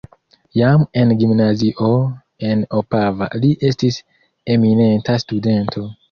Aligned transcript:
Jam 0.59 0.83
en 1.01 1.11
gimnazio 1.17 1.89
en 2.51 2.63
Opava 2.79 3.27
li 3.43 3.51
estis 3.69 3.99
eminenta 4.55 5.19
studento. 5.25 5.85